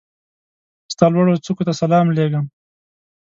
ستا 0.93 1.05
لوړوڅوکو 1.13 1.63
ته 1.67 1.73
سلام 1.81 2.05
لېږم 2.17 2.45